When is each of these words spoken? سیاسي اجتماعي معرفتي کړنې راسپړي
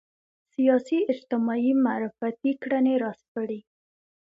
سیاسي 0.53 0.99
اجتماعي 1.11 1.71
معرفتي 1.85 2.51
کړنې 2.61 2.95
راسپړي 3.03 3.59